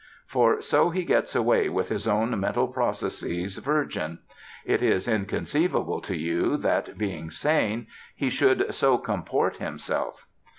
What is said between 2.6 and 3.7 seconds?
processes